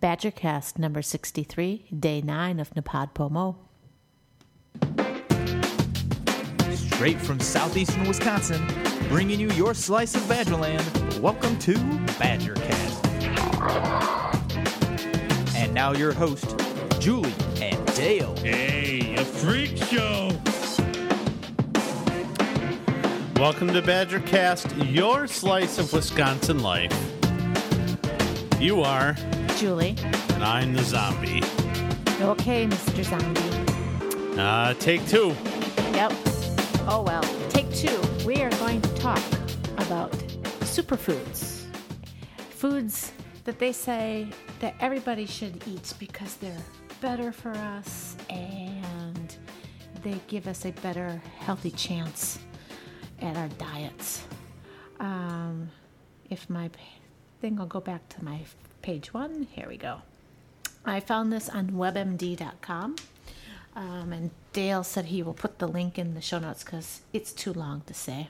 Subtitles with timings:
[0.00, 3.56] Badgercast number 63, day 9 of NaPodPoMo.
[6.74, 8.66] Straight from southeastern Wisconsin,
[9.10, 11.20] bringing you your slice of Badgerland.
[11.20, 11.74] Welcome to
[12.16, 13.04] Badgercast.
[15.56, 16.58] And now your host,
[16.98, 18.34] Julie and Dale.
[18.36, 20.30] Hey, a freak show!
[23.36, 26.96] Welcome to Badgercast, your slice of Wisconsin life.
[28.58, 29.16] You are,
[29.60, 29.94] Julie.
[30.00, 31.42] and I'm the zombie.
[32.22, 33.04] Okay, Mr.
[33.04, 34.40] Zombie.
[34.40, 35.36] Uh, take two.
[35.92, 36.12] Yep.
[36.88, 37.22] Oh well.
[37.50, 38.00] Take two.
[38.24, 39.22] We are going to talk
[39.76, 40.12] about
[40.62, 41.66] superfoods.
[42.48, 43.12] Foods
[43.44, 44.28] that they say
[44.60, 46.64] that everybody should eat because they're
[47.02, 49.36] better for us and
[50.02, 52.38] they give us a better, healthy chance
[53.20, 54.22] at our diets.
[55.00, 55.68] Um,
[56.30, 56.70] if my
[57.42, 58.40] thing will go back to my
[58.82, 60.02] page one, here we go.
[60.84, 62.96] I found this on webmd.com.
[63.76, 67.32] Um, and Dale said he will put the link in the show notes because it's
[67.32, 68.28] too long to say.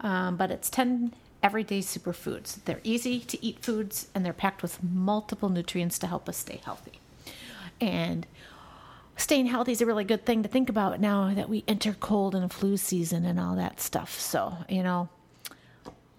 [0.00, 1.12] Um, but it's 10
[1.42, 2.64] everyday superfoods.
[2.64, 6.60] They're easy to eat foods and they're packed with multiple nutrients to help us stay
[6.64, 6.98] healthy.
[7.80, 8.26] And
[9.16, 12.34] staying healthy is a really good thing to think about now that we enter cold
[12.34, 14.18] and flu season and all that stuff.
[14.18, 15.08] So, you know,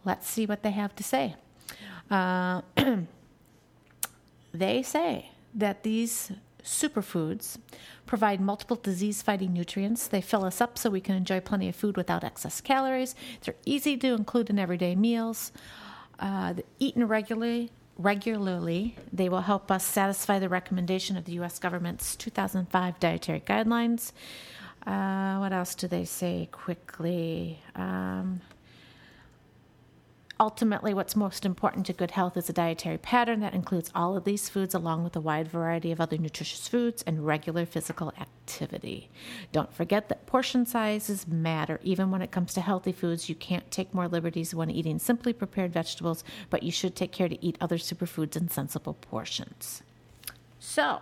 [0.04, 1.36] let's see what they have to say.
[2.12, 2.62] Uh,
[4.56, 6.32] they say that these
[6.64, 7.58] superfoods
[8.06, 10.08] provide multiple disease fighting nutrients.
[10.08, 13.16] They fill us up so we can enjoy plenty of food without excess calories.
[13.42, 15.52] They're easy to include in everyday meals.
[16.20, 21.60] Uh, eaten regularly, regularly, they will help us satisfy the recommendation of the U.S.
[21.60, 24.12] government's 2005 dietary guidelines.
[24.86, 27.60] Uh, what else do they say quickly?
[27.76, 28.42] Um,
[30.38, 34.26] Ultimately, what's most important to good health is a dietary pattern that includes all of
[34.26, 39.10] these foods along with a wide variety of other nutritious foods and regular physical activity.
[39.54, 41.80] Don't forget that portion sizes matter.
[41.84, 45.32] Even when it comes to healthy foods, you can't take more liberties when eating simply
[45.32, 49.84] prepared vegetables, but you should take care to eat other superfoods in sensible portions.
[50.60, 51.00] So,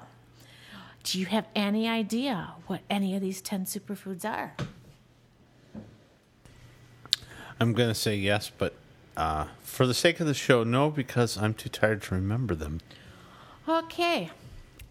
[1.03, 4.55] do you have any idea what any of these 10 superfoods are?
[7.59, 8.75] I'm going to say yes, but
[9.15, 12.79] uh, for the sake of the show, no, because I'm too tired to remember them.
[13.67, 14.31] Okay.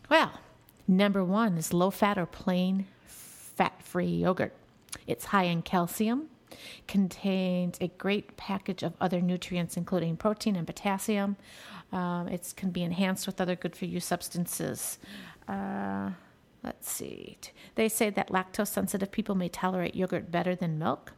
[0.08, 0.40] Well,
[0.86, 4.54] number one is low fat or plain fat free yogurt.
[5.06, 6.28] It's high in calcium,
[6.86, 11.36] contains a great package of other nutrients, including protein and potassium.
[11.92, 14.98] Um, it can be enhanced with other good for you substances.
[15.48, 16.10] Uh,
[16.62, 17.38] let's see.
[17.74, 21.12] They say that lactose sensitive people may tolerate yogurt better than milk.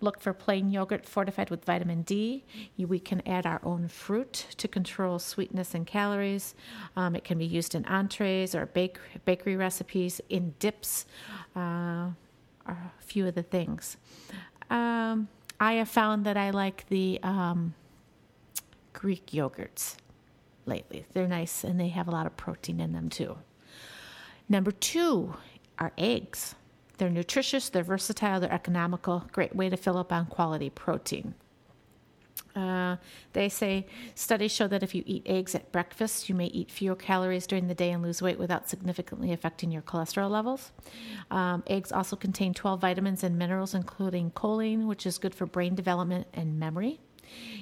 [0.00, 2.44] Look for plain yogurt fortified with vitamin D.
[2.78, 6.54] We can add our own fruit to control sweetness and calories.
[6.96, 11.06] Um, it can be used in entrees or bake, bakery recipes, in dips,
[11.56, 12.10] uh,
[12.66, 13.96] a few of the things.
[14.70, 15.28] Um,
[15.60, 17.74] I have found that I like the um,
[18.92, 19.96] Greek yogurts
[20.66, 21.06] lately.
[21.12, 23.38] They're nice and they have a lot of protein in them too.
[24.48, 25.34] Number two
[25.78, 26.54] are eggs.
[26.98, 31.34] They're nutritious, they're versatile, they're economical, great way to fill up on quality protein.
[32.54, 32.96] Uh,
[33.32, 36.94] they say studies show that if you eat eggs at breakfast, you may eat fewer
[36.94, 40.72] calories during the day and lose weight without significantly affecting your cholesterol levels.
[41.30, 45.74] Um, eggs also contain 12 vitamins and minerals, including choline, which is good for brain
[45.74, 47.00] development and memory.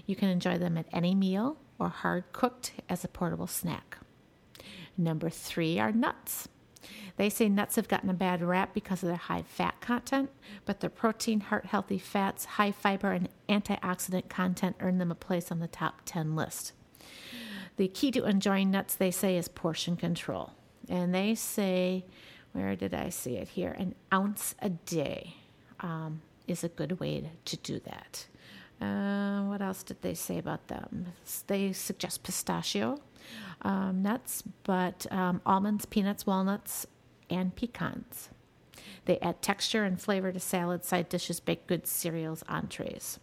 [0.06, 3.98] You can enjoy them at any meal or hard cooked as a portable snack.
[4.98, 6.48] Number three are nuts.
[7.16, 10.30] They say nuts have gotten a bad rap because of their high fat content,
[10.64, 15.50] but their protein, heart healthy fats, high fiber, and antioxidant content earn them a place
[15.50, 16.72] on the top 10 list.
[17.76, 20.52] The key to enjoying nuts, they say, is portion control.
[20.88, 22.04] And they say,
[22.52, 23.70] where did I see it here?
[23.72, 25.36] An ounce a day
[25.80, 28.26] um, is a good way to do that.
[28.80, 31.06] Uh, what else did they say about them?
[31.46, 32.98] They suggest pistachio
[33.62, 36.86] um, nuts, but um, almonds, peanuts, walnuts,
[37.28, 38.30] and pecans.
[39.04, 43.18] They add texture and flavor to salads, side dishes, baked goods, cereals, entrees.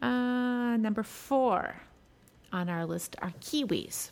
[0.00, 1.82] Uh, number four
[2.52, 4.10] on our list are kiwis.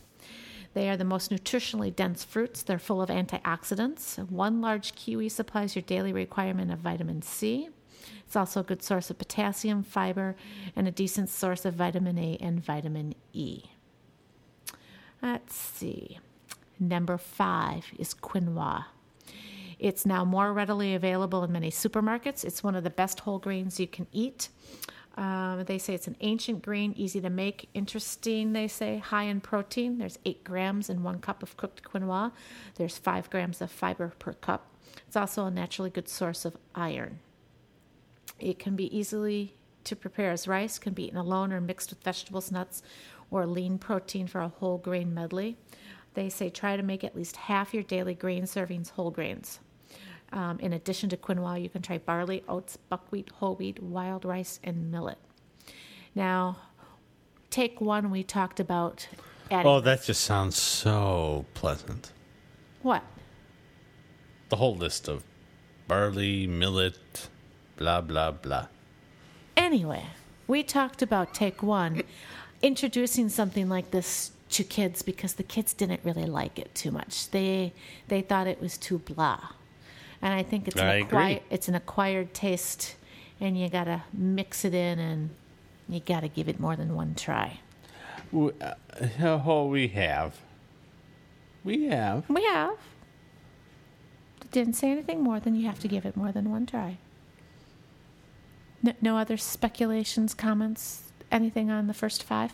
[0.74, 2.62] They are the most nutritionally dense fruits.
[2.62, 4.18] They're full of antioxidants.
[4.30, 7.70] One large kiwi supplies your daily requirement of vitamin C.
[8.26, 10.36] It's also a good source of potassium, fiber,
[10.74, 13.64] and a decent source of vitamin A and vitamin E.
[15.22, 16.18] Let's see.
[16.78, 18.84] Number five is quinoa.
[19.78, 22.44] It's now more readily available in many supermarkets.
[22.44, 24.48] It's one of the best whole grains you can eat.
[25.16, 27.68] Um, they say it's an ancient grain, easy to make.
[27.72, 29.98] Interesting, they say, high in protein.
[29.98, 32.32] There's 8 grams in one cup of cooked quinoa.
[32.74, 34.68] There's 5 grams of fiber per cup.
[35.06, 37.20] It's also a naturally good source of iron.
[38.38, 39.54] It can be easily
[39.84, 42.82] to prepare as rice, can be eaten alone or mixed with vegetables, nuts,
[43.30, 45.56] or lean protein for a whole grain medley.
[46.14, 49.60] They say try to make at least half your daily grain servings whole grains.
[50.32, 54.58] Um, in addition to quinoa, you can try barley, oats, buckwheat, whole wheat, wild rice,
[54.64, 55.18] and millet.
[56.14, 56.58] Now,
[57.50, 59.06] take one we talked about.
[59.50, 62.12] Adding Oh, that just sounds so pleasant.
[62.82, 63.04] what?
[64.48, 65.22] The whole list of
[65.86, 67.28] barley, millet,
[67.76, 68.66] blah, blah, blah.
[69.56, 70.04] Anyway,
[70.46, 72.02] we talked about take one,
[72.62, 77.30] introducing something like this to kids because the kids didn't really like it too much.
[77.30, 77.72] They
[78.08, 79.40] they thought it was too blah,
[80.22, 82.96] and I think it's an I acquired it's an acquired taste,
[83.40, 85.30] and you gotta mix it in and
[85.88, 87.60] you gotta give it more than one try.
[88.32, 88.74] We, uh,
[89.20, 90.36] oh, we have.
[91.64, 92.28] We have.
[92.28, 92.76] We have.
[94.52, 96.98] Didn't say anything more than you have to give it more than one try.
[98.86, 101.02] No, no other speculations, comments,
[101.32, 102.52] anything on the first five?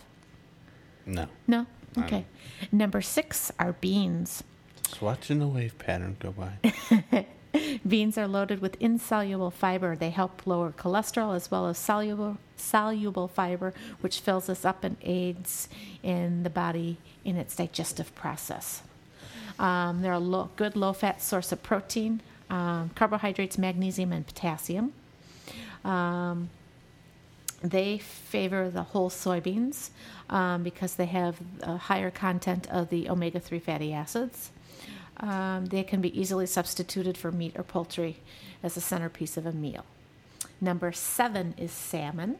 [1.04, 1.28] No.
[1.46, 1.66] No?
[1.98, 2.24] Okay.
[2.70, 4.42] Number six are beans.
[4.88, 7.26] Just watching the wave pattern go by.
[7.86, 9.94] Beans are loaded with insoluble fiber.
[9.94, 14.96] They help lower cholesterol as well as soluble soluble fiber, which fills us up and
[15.02, 15.68] aids
[16.02, 18.82] in the body in its digestive process.
[19.58, 24.94] Um, they're a low, good low fat source of protein, um, carbohydrates, magnesium, and potassium.
[25.84, 26.50] Um,
[27.62, 29.90] they favor the whole soybeans
[30.28, 34.50] um, because they have a higher content of the omega 3 fatty acids.
[35.18, 38.16] Um, they can be easily substituted for meat or poultry
[38.62, 39.84] as a centerpiece of a meal.
[40.60, 42.38] Number seven is salmon,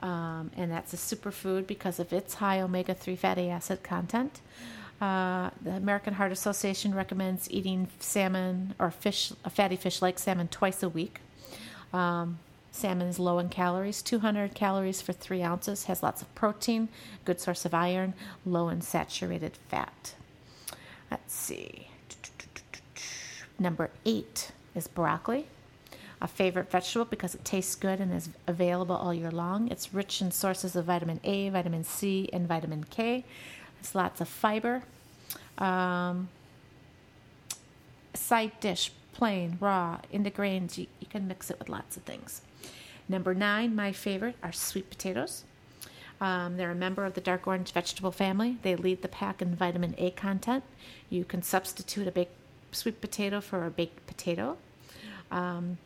[0.00, 4.40] um, and that's a superfood because of its high omega 3 fatty acid content.
[5.00, 10.48] Uh, the American Heart Association recommends eating salmon or fish, a fatty fish like salmon,
[10.48, 11.20] twice a week.
[11.94, 12.40] Um,
[12.72, 16.88] salmon is low in calories, 200 calories for three ounces, has lots of protein,
[17.24, 18.14] good source of iron,
[18.44, 20.14] low in saturated fat.
[21.08, 21.88] Let's see.
[23.60, 25.46] Number eight is broccoli,
[26.20, 29.68] a favorite vegetable because it tastes good and is available all year long.
[29.68, 33.24] It's rich in sources of vitamin A, vitamin C, and vitamin K.
[33.78, 34.82] It's lots of fiber.
[35.58, 36.28] Um,
[38.14, 40.76] side dish, plain, raw, in the grains.
[40.76, 42.42] You, you can mix it with lots of things.
[43.08, 45.44] Number nine, my favorite, are sweet potatoes.
[46.20, 48.58] Um, they're a member of the dark orange vegetable family.
[48.62, 50.64] They lead the pack in vitamin A content.
[51.10, 52.36] You can substitute a baked
[52.72, 54.56] sweet potato for a baked potato.
[55.30, 55.78] Um,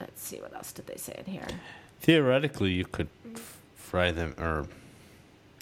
[0.00, 1.46] let's see, what else did they say in here?
[2.00, 4.66] Theoretically, you could f- fry them or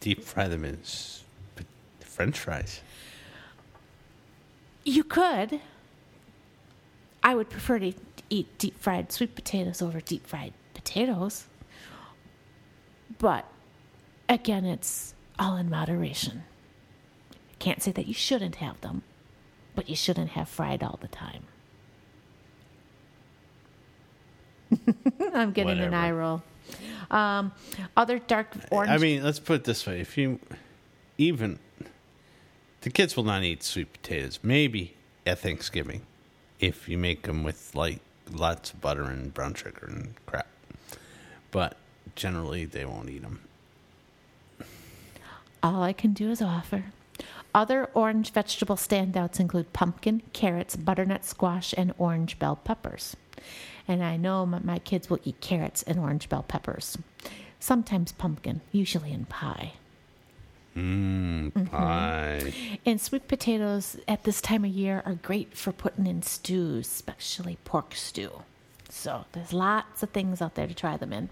[0.00, 0.78] deep fry them in
[2.00, 2.81] French fries.
[4.84, 5.61] You could.
[7.26, 7.93] I would prefer to
[8.31, 11.49] eat deep fried sweet potatoes over deep fried potatoes.
[13.19, 13.46] But
[14.28, 16.44] again, it's all in moderation.
[17.58, 19.02] Can't say that you shouldn't have them,
[19.75, 21.43] but you shouldn't have fried all the time.
[25.34, 26.44] I'm getting an eye roll.
[27.11, 27.50] Um,
[27.96, 28.93] other dark orange.
[28.93, 30.38] I mean, let's put it this way: if you
[31.19, 31.58] even
[32.82, 34.95] the kids will not eat sweet potatoes, maybe
[35.26, 36.02] at Thanksgiving,
[36.61, 40.49] if you make them with like lots of butter and brown sugar and crap.
[41.51, 41.77] But
[42.15, 43.41] generally, they won't eat them.
[45.63, 46.85] All I can do is offer.
[47.55, 53.17] Other orange vegetable standouts include pumpkin, carrots, butternut squash, and orange bell peppers.
[53.89, 56.99] And I know my, kids will eat carrots and orange bell peppers.
[57.59, 59.73] Sometimes pumpkin, usually in pie.
[60.76, 62.52] Mmm, pie.
[62.85, 67.56] And sweet potatoes at this time of year are great for putting in stews, especially
[67.64, 68.42] pork stew.
[68.90, 71.30] So there's lots of things out there to try them in.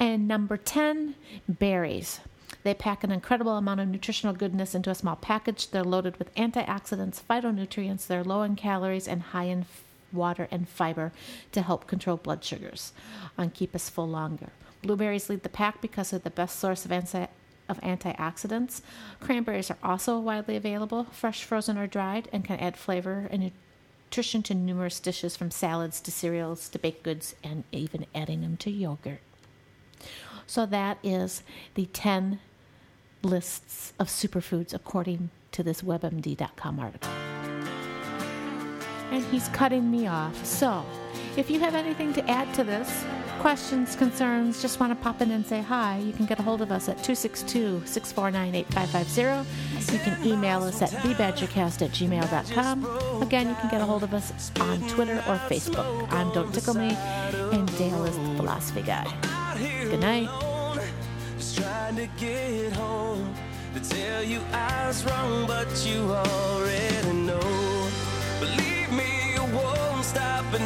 [0.00, 1.14] And number 10,
[1.48, 2.20] berries.
[2.64, 5.70] They pack an incredible amount of nutritional goodness into a small package.
[5.70, 8.06] They're loaded with antioxidants, phytonutrients.
[8.06, 11.12] They're low in calories and high in f- water and fiber
[11.52, 12.92] to help control blood sugars
[13.36, 14.50] and keep us full longer.
[14.82, 17.28] Blueberries lead the pack because they're the best source of anti-
[17.68, 18.80] of antioxidants.
[19.20, 23.52] Cranberries are also widely available, fresh, frozen, or dried, and can add flavor and
[24.04, 28.56] nutrition to numerous dishes from salads to cereals to baked goods and even adding them
[28.58, 29.20] to yogurt.
[30.46, 31.42] So that is
[31.74, 32.40] the 10
[33.22, 37.10] lists of superfoods according to this WebMD.com article.
[39.10, 40.44] And he's cutting me off.
[40.44, 40.84] So
[41.34, 43.04] If you have anything to add to this,
[43.40, 46.60] questions, concerns, just want to pop in and say hi, you can get a hold
[46.60, 49.92] of us at 262 649 8550.
[49.94, 53.22] You can email us at thebadgercast at gmail.com.
[53.22, 56.12] Again, you can get a hold of us on Twitter or Facebook.
[56.12, 59.04] I'm Don't Tickle Me, and Dale is the philosophy guy.
[59.58, 60.28] Good night.
[63.74, 67.88] To tell you I was wrong, but you already know.
[68.38, 70.60] Believe me, you won't stop at